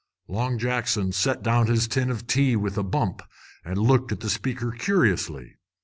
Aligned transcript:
Long 0.27 0.57
Jackson 0.57 1.11
set 1.11 1.43
down 1.43 1.67
his 1.67 1.87
tin 1.87 2.09
of 2.09 2.25
tea 2.25 2.55
with 2.55 2.75
a 2.75 2.81
bump 2.81 3.21
and 3.63 3.77
looked 3.77 4.11
at 4.11 4.21
the 4.21 4.31
speaker 4.31 4.71
curiously. 4.71 5.57